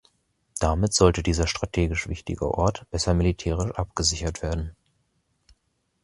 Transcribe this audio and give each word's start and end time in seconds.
Damit 0.59 0.93
sollte 0.95 1.21
dieser 1.21 1.45
strategisch 1.45 2.07
wichtige 2.07 2.51
Ort 2.55 2.89
besser 2.89 3.13
militärisch 3.13 3.69
abgesichert 3.75 4.41
werden. 4.41 4.75